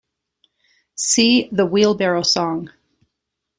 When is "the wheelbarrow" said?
1.51-2.23